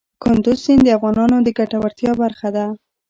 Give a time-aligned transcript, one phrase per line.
[0.23, 2.65] کندز سیند د افغانانو د ګټورتیا برخه ده.